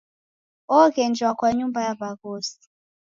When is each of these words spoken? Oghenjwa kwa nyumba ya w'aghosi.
Oghenjwa 0.79 1.31
kwa 1.37 1.49
nyumba 1.57 1.79
ya 1.87 1.93
w'aghosi. 1.99 2.61